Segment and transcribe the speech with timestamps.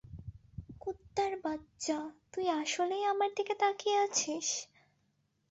[0.81, 1.97] কুত্তারবাচ্চা
[2.33, 4.47] তুই আসলেই আমার দিকে তাকিয়ে আছিস?